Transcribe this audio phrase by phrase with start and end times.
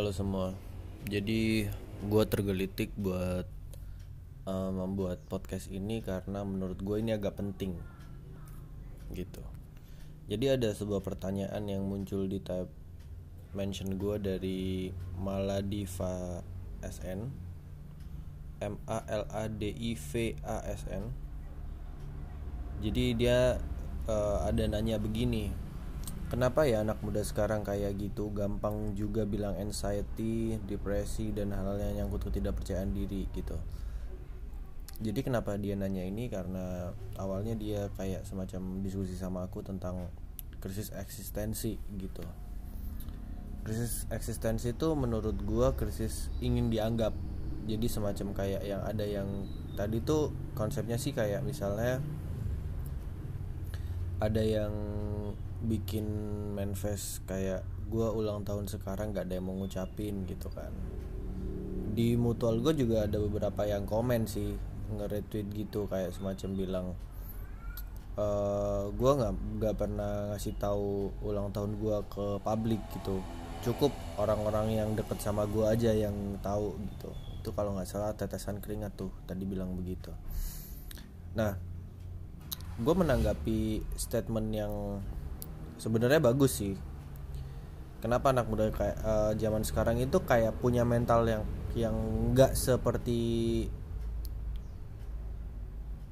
[0.00, 0.56] Halo semua.
[1.12, 1.68] Jadi
[2.08, 3.44] gue tergelitik buat
[4.48, 7.76] uh, membuat podcast ini karena menurut gue ini agak penting.
[9.12, 9.44] Gitu.
[10.24, 12.72] Jadi ada sebuah pertanyaan yang muncul di tab
[13.52, 14.88] mention gue dari
[15.20, 16.40] Maladiva
[16.80, 17.28] SN
[18.64, 21.12] M A L A D I V A S N.
[22.80, 23.60] Jadi dia
[24.08, 25.69] uh, ada nanya begini
[26.30, 32.06] Kenapa ya anak muda sekarang kayak gitu gampang juga bilang anxiety, depresi dan hal-hal yang
[32.06, 33.58] nyangkut ketidakpercayaan diri gitu.
[35.02, 40.06] Jadi kenapa dia nanya ini karena awalnya dia kayak semacam diskusi sama aku tentang
[40.62, 42.22] krisis eksistensi gitu.
[43.66, 47.10] Krisis eksistensi itu menurut gua krisis ingin dianggap.
[47.66, 49.26] Jadi semacam kayak yang ada yang
[49.74, 51.98] tadi tuh konsepnya sih kayak misalnya
[54.22, 54.70] ada yang
[55.60, 56.06] bikin
[56.56, 60.72] manifest kayak gue ulang tahun sekarang gak ada yang mau ngucapin gitu kan.
[61.92, 64.54] Di mutual gue juga ada beberapa yang komen sih
[64.90, 66.86] nge-retweet gitu kayak semacam bilang
[68.18, 73.22] e, eh, gue nggak nggak pernah ngasih tahu ulang tahun gue ke publik gitu.
[73.60, 77.10] Cukup orang-orang yang deket sama gue aja yang tahu gitu.
[77.42, 80.14] Itu kalau nggak salah tetesan keringat tuh tadi bilang begitu.
[81.34, 81.58] Nah
[82.80, 84.72] gue menanggapi statement yang
[85.80, 86.76] sebenarnya bagus sih.
[88.04, 91.96] Kenapa anak muda kayak uh, zaman sekarang itu kayak punya mental yang yang
[92.32, 93.66] nggak seperti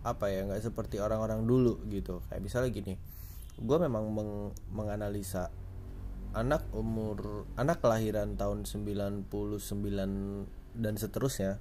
[0.05, 2.25] apa ya nggak seperti orang-orang dulu gitu.
[2.29, 2.95] Kayak misalnya gini
[3.59, 4.33] gue memang meng
[4.71, 5.51] menganalisa
[6.31, 9.27] anak umur anak kelahiran tahun 99
[10.79, 11.59] dan seterusnya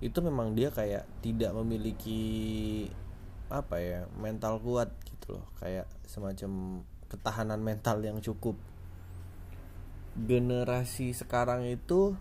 [0.00, 2.88] itu memang dia kayak tidak memiliki
[3.50, 5.46] apa ya mental kuat gitu loh.
[5.58, 8.54] Kayak semacam ketahanan mental yang cukup.
[10.14, 12.14] Generasi sekarang itu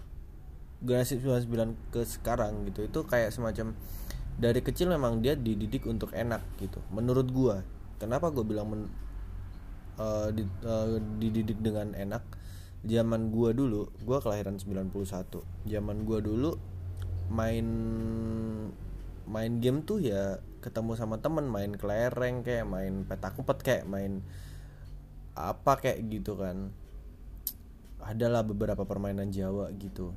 [0.81, 3.75] generasi 99 ke sekarang gitu itu kayak semacam
[4.39, 7.61] dari kecil memang dia dididik untuk enak gitu menurut gua.
[7.99, 8.81] Kenapa gua bilang men,
[9.99, 12.23] uh, di, uh, dididik dengan enak?
[12.87, 16.55] Zaman gua dulu gua kelahiran 91 zaman gua dulu
[17.27, 17.67] main
[19.29, 24.25] main game tuh ya ketemu sama temen main kelereng kayak main petak umpet kayak main
[25.37, 26.73] apa kayak gitu kan.
[28.01, 30.11] Adalah beberapa permainan Jawa gitu.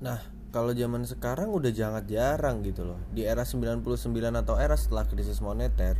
[0.00, 0.22] Nah
[0.54, 3.00] kalau zaman sekarang udah jangan jarang gitu loh.
[3.10, 3.82] Di era 99
[4.14, 5.98] atau era setelah krisis moneter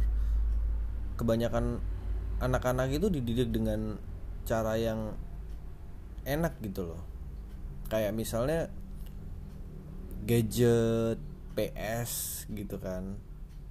[1.19, 1.79] kebanyakan
[2.43, 3.99] anak-anak itu dididik dengan
[4.47, 5.15] cara yang
[6.23, 7.03] enak gitu loh.
[7.91, 8.71] Kayak misalnya
[10.23, 11.19] gadget
[11.59, 13.19] PS gitu kan.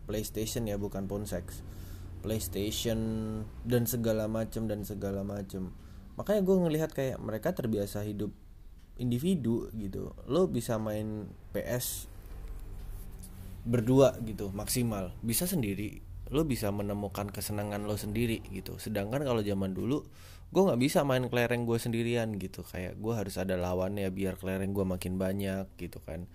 [0.03, 1.63] PlayStation ya bukan ponseks
[2.23, 2.99] PlayStation
[3.67, 5.75] dan segala macam dan segala macam
[6.15, 8.31] makanya gue ngelihat kayak mereka terbiasa hidup
[9.01, 10.13] individu gitu.
[10.29, 12.05] Lo bisa main PS
[13.65, 15.15] berdua gitu maksimal.
[15.25, 16.05] Bisa sendiri.
[16.29, 18.77] Lo bisa menemukan kesenangan lo sendiri gitu.
[18.77, 20.05] Sedangkan kalau zaman dulu
[20.53, 22.61] gue nggak bisa main kelereng gue sendirian gitu.
[22.61, 26.29] Kayak gue harus ada lawannya biar kelereng gue makin banyak gitu kan.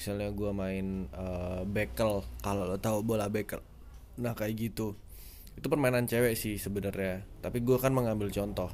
[0.00, 3.60] Misalnya gue main uh, bekel kalau lo tahu bola bekel.
[4.16, 4.96] Nah kayak gitu.
[5.52, 7.28] Itu permainan cewek sih sebenarnya.
[7.44, 8.72] Tapi gue kan mengambil contoh.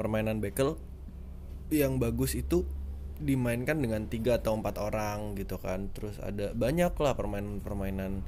[0.00, 0.80] Permainan bekel
[1.68, 2.64] yang bagus itu
[3.20, 5.92] dimainkan dengan tiga atau empat orang gitu kan.
[5.92, 8.24] Terus ada banyak lah permainan-permainan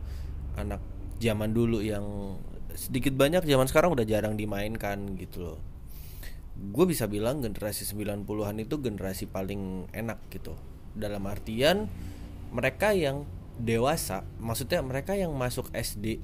[0.60, 0.84] anak
[1.24, 2.36] zaman dulu yang
[2.76, 5.75] sedikit banyak zaman sekarang udah jarang dimainkan gitu loh
[6.56, 10.56] gue bisa bilang generasi 90-an itu generasi paling enak gitu.
[10.96, 11.88] Dalam artian
[12.52, 16.20] mereka yang dewasa maksudnya mereka yang masuk SD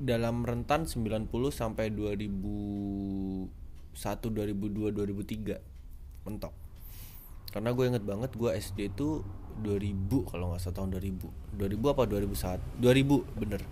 [0.00, 3.50] dalam rentan 90 sampai 2001
[4.00, 6.54] 2002 2003 mentok.
[7.50, 9.20] Karena gue inget banget gue SD itu
[9.60, 13.62] 2000 kalau nggak salah tahun 2000 2000 apa 2001 2000 bener.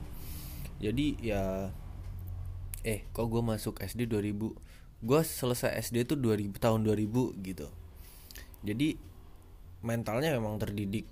[0.79, 1.73] Jadi ya
[2.89, 4.57] eh kok gue masuk SD 2000
[4.99, 7.69] gue selesai SD itu 2000 tahun 2000 gitu.
[8.65, 8.99] Jadi
[9.85, 11.07] mentalnya memang terdidik.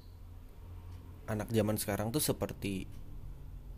[1.31, 2.89] Anak zaman sekarang tuh seperti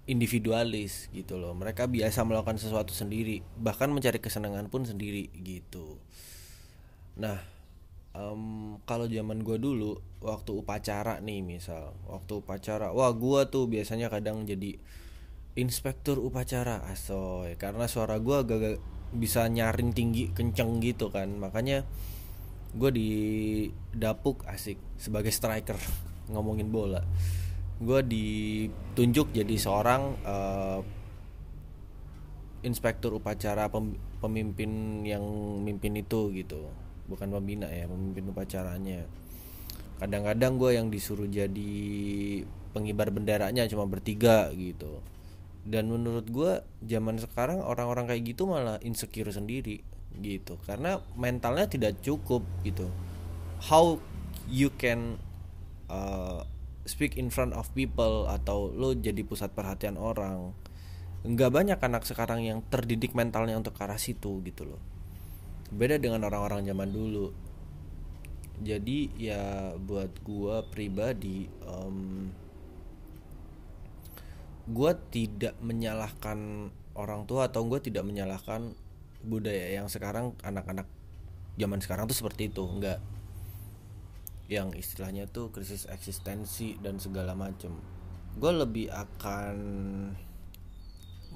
[0.08, 1.52] individualis gitu loh.
[1.52, 6.00] Mereka biasa melakukan sesuatu sendiri bahkan mencari kesenangan pun sendiri gitu.
[7.20, 7.58] Nah
[8.16, 14.08] um, kalau zaman gue dulu waktu upacara nih misal waktu upacara wah gue tuh biasanya
[14.08, 14.80] kadang jadi
[15.58, 17.58] inspektur upacara asoy.
[17.58, 18.78] Karena suara gue agak
[19.10, 21.26] bisa nyaring tinggi kenceng gitu kan.
[21.36, 21.82] Makanya
[22.78, 23.10] gue di
[23.90, 25.76] dapuk asik sebagai striker
[26.32, 27.02] ngomongin bola.
[27.78, 30.80] Gue ditunjuk jadi seorang uh,
[32.62, 35.22] inspektur upacara pem, pemimpin yang
[35.62, 36.70] mimpin itu gitu.
[37.10, 39.02] Bukan pembina ya pemimpin upacaranya.
[39.98, 41.74] Kadang-kadang gue yang disuruh jadi
[42.70, 45.02] pengibar benderanya cuma bertiga gitu
[45.68, 49.84] dan menurut gue zaman sekarang orang-orang kayak gitu malah insecure sendiri
[50.16, 50.56] gitu.
[50.64, 52.88] Karena mentalnya tidak cukup gitu.
[53.60, 54.00] How
[54.48, 55.20] you can
[55.92, 56.48] uh,
[56.88, 60.56] speak in front of people atau lo jadi pusat perhatian orang.
[61.28, 64.80] Nggak banyak anak sekarang yang terdidik mentalnya untuk ke arah situ gitu loh.
[65.68, 67.28] Beda dengan orang-orang zaman dulu.
[68.64, 72.32] Jadi ya buat gua pribadi um,
[74.68, 78.74] gua tidak menyalahkan orang tua atau gue tidak menyalahkan
[79.22, 80.90] budaya yang sekarang anak-anak
[81.54, 82.66] zaman sekarang tuh seperti itu.
[82.66, 82.98] Enggak
[84.48, 87.70] yang istilahnya tuh krisis eksistensi dan segala macem.
[88.34, 89.56] Gue lebih akan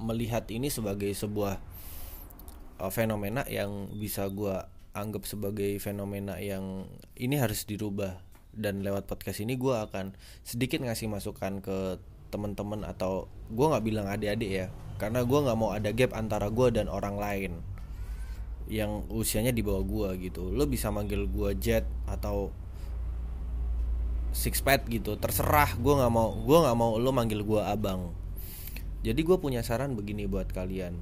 [0.01, 1.61] melihat ini sebagai sebuah
[2.81, 4.57] uh, fenomena yang bisa gue
[4.97, 8.19] anggap sebagai fenomena yang ini harus dirubah.
[8.53, 10.13] Dan lewat podcast ini gue akan
[10.45, 11.97] sedikit ngasih masukan ke
[12.33, 16.67] teman-teman atau gue nggak bilang adik-adik ya karena gue nggak mau ada gap antara gue
[16.73, 17.53] dan orang lain
[18.71, 20.51] yang usianya di bawah gua gitu.
[20.51, 22.51] Lo bisa manggil gua jet atau
[24.31, 25.75] six pad gitu terserah.
[25.79, 28.15] Gua nggak mau gua nggak mau lo manggil gua abang.
[29.03, 30.95] Jadi gue punya saran begini buat kalian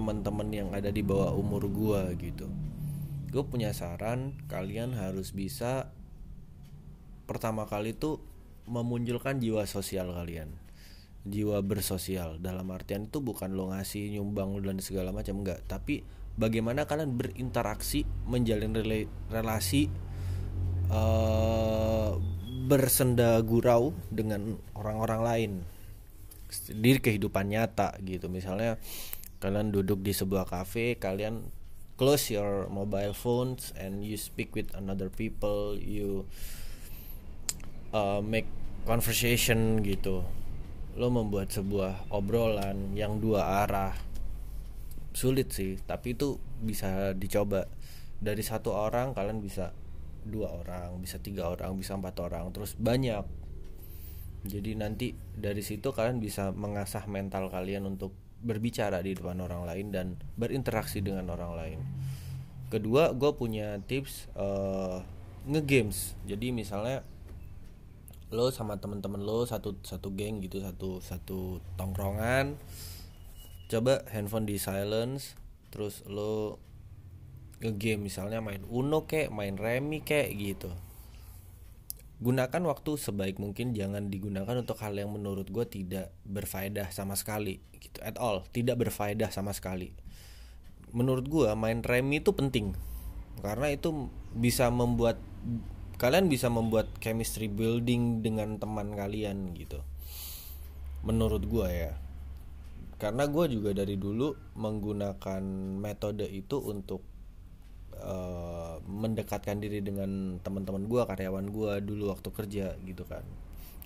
[0.00, 2.48] teman-teman yang ada di bawah umur gua gitu.
[3.28, 5.92] Gue punya saran kalian harus bisa
[7.28, 8.24] pertama kali tuh
[8.68, 10.52] memunculkan jiwa sosial kalian.
[11.28, 15.64] Jiwa bersosial dalam artian itu bukan lo ngasih nyumbang dan segala macam enggak.
[15.66, 16.04] Tapi
[16.38, 18.76] bagaimana kalian berinteraksi menjalin
[19.32, 19.90] relasi
[20.92, 22.14] uh,
[22.68, 25.52] bersenda gurau dengan orang-orang lain.
[26.68, 28.28] Di kehidupan nyata gitu.
[28.28, 28.76] Misalnya
[29.38, 31.46] kalian duduk di sebuah cafe kalian
[31.94, 36.26] close your mobile phones and you speak with another people you
[37.92, 38.48] uh, make
[38.84, 40.24] conversation gitu.
[40.98, 43.94] Lo membuat sebuah obrolan yang dua arah.
[45.14, 47.68] Sulit sih tapi itu bisa dicoba.
[48.18, 49.70] Dari satu orang kalian bisa
[50.26, 53.22] dua orang bisa tiga orang bisa empat orang terus banyak.
[54.46, 59.86] Jadi nanti dari situ kalian bisa mengasah mental kalian untuk berbicara di depan orang lain
[59.90, 60.06] dan
[60.38, 61.78] berinteraksi dengan orang lain.
[62.70, 65.02] Kedua gue punya tips uh,
[65.48, 66.14] ngegames.
[66.28, 67.02] Jadi misalnya
[68.28, 72.60] lo sama temen-temen lo satu satu geng gitu satu satu tongkrongan
[73.68, 75.36] coba handphone di silence
[75.72, 76.60] terus lo
[77.58, 80.70] ngegame misalnya main Uno kek, main Remi kek gitu.
[82.18, 87.62] Gunakan waktu sebaik mungkin jangan digunakan untuk hal yang menurut gue tidak berfaedah sama sekali
[87.78, 89.94] gitu at all, tidak berfaedah sama sekali.
[90.90, 92.74] Menurut gue main Remi itu penting
[93.38, 95.22] karena itu bisa membuat
[95.98, 99.82] kalian bisa membuat chemistry building dengan teman kalian gitu.
[101.02, 101.92] Menurut gue ya.
[103.02, 105.42] Karena gue juga dari dulu menggunakan
[105.78, 107.02] metode itu untuk
[107.98, 113.26] uh, mendekatkan diri dengan teman-teman gue karyawan gue dulu waktu kerja gitu kan.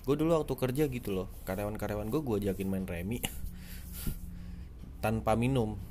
[0.05, 1.27] Gue dulu waktu kerja gitu loh.
[1.49, 3.25] Karyawan-karyawan gue gue ajakin main remi.
[5.03, 5.81] Tanpa minum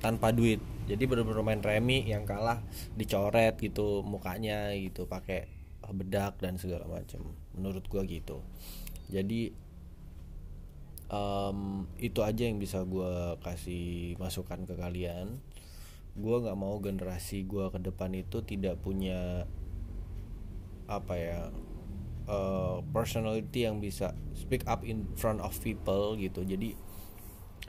[0.00, 0.58] tanpa duit.
[0.88, 2.64] Jadi bener-bener main remi yang kalah
[2.96, 5.46] dicoret gitu mukanya gitu pakai
[5.90, 8.42] bedak dan segala macam menurut gue gitu.
[9.10, 9.52] Jadi
[11.10, 15.38] um, itu aja yang bisa gue kasih masukan ke kalian.
[16.18, 19.46] Gue nggak mau generasi gue ke depan itu tidak punya
[20.90, 21.40] apa ya
[22.26, 26.42] uh, personality yang bisa speak up in front of people gitu.
[26.42, 26.74] Jadi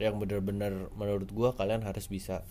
[0.02, 2.42] yang benar-benar menurut gue kalian harus bisa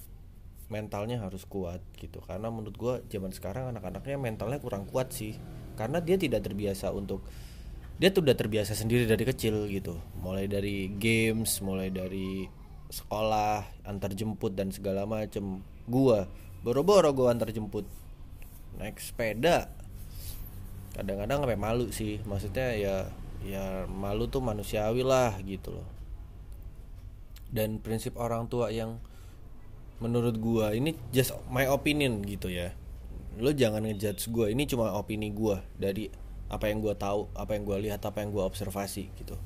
[0.71, 2.23] mentalnya harus kuat gitu.
[2.23, 5.35] Karena menurut gue zaman sekarang anak-anaknya mentalnya kurang kuat sih.
[5.75, 7.27] Karena dia tidak terbiasa untuk
[8.01, 9.99] dia tuh udah terbiasa sendiri dari kecil gitu.
[10.23, 12.47] Mulai dari games mulai dari
[12.91, 15.61] sekolah antar jemput dan segala macem.
[15.91, 16.31] Gua
[16.63, 17.85] boro-boro gua antar jemput.
[18.79, 19.69] Naik sepeda.
[20.95, 22.23] Kadang-kadang sampai malu sih.
[22.23, 22.97] Maksudnya ya
[23.43, 26.00] ya malu tuh manusiawi lah gitu loh
[27.51, 29.03] dan prinsip orang tua yang
[30.01, 32.73] menurut gua ini just my opinion gitu ya.
[33.39, 36.11] Lo jangan ngejudge gua ini cuma opini gua dari
[36.51, 39.39] apa yang gue tahu apa yang gue lihat apa yang gue observasi gitu.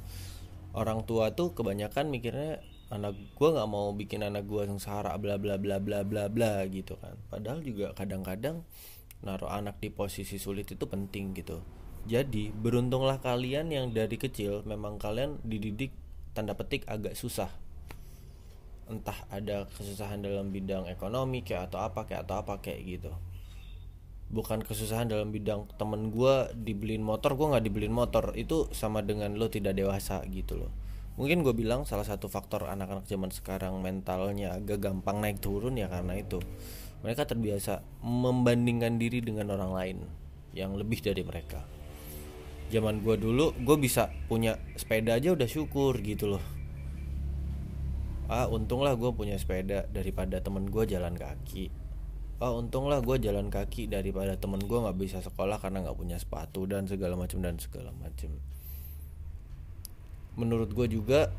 [0.72, 5.60] Orang tua tuh kebanyakan mikirnya anak gue nggak mau bikin anak gue sengsara bla bla
[5.60, 7.14] bla bla bla bla gitu kan.
[7.28, 8.64] Padahal juga kadang-kadang
[9.20, 11.60] naruh anak di posisi sulit itu penting gitu.
[12.08, 15.92] Jadi beruntunglah kalian yang dari kecil memang kalian dididik
[16.32, 17.52] tanda petik agak susah
[18.88, 23.12] entah ada kesusahan dalam bidang ekonomi kayak atau apa kayak atau apa kayak gitu.
[24.34, 28.34] Bukan kesusahan dalam bidang temen gue dibeliin motor gue nggak dibeliin motor.
[28.36, 30.72] Itu sama dengan lo tidak dewasa gitu loh.
[31.14, 35.86] Mungkin gue bilang salah satu faktor anak-anak zaman sekarang mentalnya agak gampang naik turun ya
[35.86, 36.42] karena itu.
[37.06, 39.98] Mereka terbiasa membandingkan diri dengan orang lain
[40.56, 41.62] yang lebih dari mereka.
[42.72, 46.53] Zaman gue dulu gue bisa punya sepeda aja udah syukur gitu loh
[48.28, 51.68] ah untunglah gue punya sepeda daripada temen gue jalan kaki.
[52.40, 56.64] Ah untunglah gue jalan kaki daripada temen gue nggak bisa sekolah karena nggak punya sepatu
[56.64, 58.34] dan segala macam dan segala macam
[60.34, 61.30] menurut gue juga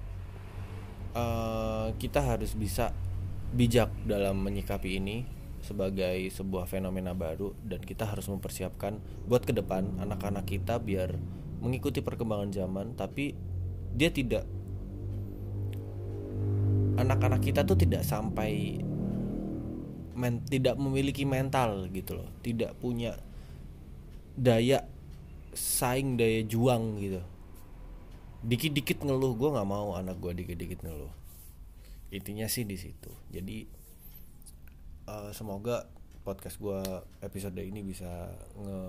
[1.15, 2.95] uh, kita harus bisa
[3.55, 5.27] bijak dalam menyikapi ini
[5.63, 11.17] sebagai sebuah fenomena baru dan kita harus mempersiapkan buat ke depan anak-anak kita biar
[11.59, 13.33] mengikuti perkembangan zaman tapi
[13.95, 14.45] dia tidak
[16.95, 18.79] anak-anak kita tuh tidak sampai
[20.15, 22.29] men, tidak memiliki mental gitu loh.
[22.39, 23.19] Tidak punya
[24.35, 24.83] daya
[25.55, 27.21] saing daya juang gitu.
[28.45, 31.11] Dikit-dikit ngeluh gue nggak mau anak gue dikit-dikit ngeluh.
[32.13, 33.11] Intinya sih di situ.
[33.31, 33.67] Jadi
[35.09, 35.87] uh, semoga
[36.25, 36.81] podcast gue
[37.21, 38.81] episode ini bisa nge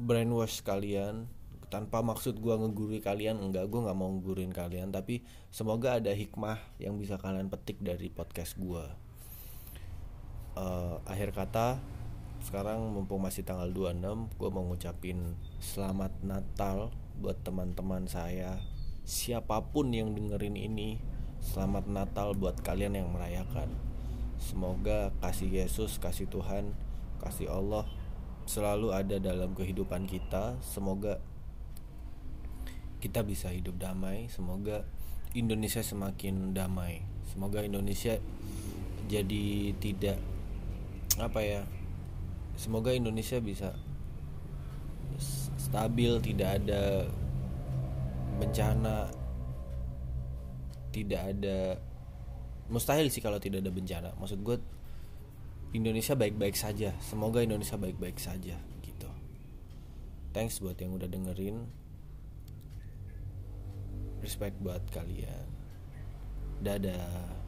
[0.00, 1.28] brainwash kalian
[1.70, 6.58] tanpa maksud gue ngegurui kalian enggak gue nggak mau ngguruin kalian tapi semoga ada hikmah
[6.82, 8.84] yang bisa kalian petik dari podcast gue
[10.58, 11.78] uh, akhir kata
[12.44, 15.32] sekarang mumpung masih tanggal 26 gue mau ngucapin
[15.64, 18.60] selamat Natal buat teman-teman saya.
[19.04, 21.00] Siapa pun yang dengerin ini
[21.40, 23.72] selamat Natal buat kalian yang merayakan.
[24.40, 26.76] Semoga kasih Yesus kasih Tuhan
[27.22, 27.88] kasih Allah
[28.44, 30.60] selalu ada dalam kehidupan kita.
[30.60, 31.24] Semoga
[33.04, 34.32] kita bisa hidup damai.
[34.32, 34.88] Semoga
[35.36, 37.04] Indonesia semakin damai.
[37.28, 38.16] Semoga Indonesia
[39.04, 40.16] jadi tidak
[41.20, 41.60] apa ya
[42.56, 43.76] semoga Indonesia bisa
[45.60, 47.04] stabil tidak ada
[48.40, 49.12] bencana
[50.88, 51.76] tidak ada
[52.72, 54.10] mustahil sih kalau tidak ada bencana.
[54.16, 54.56] Maksud gue
[55.76, 56.96] Indonesia baik-baik saja.
[57.04, 59.10] Semoga Indonesia baik-baik saja gitu.
[60.32, 61.83] Thanks buat yang udah dengerin
[64.24, 65.44] respect buat kalian.
[66.64, 67.43] Dadah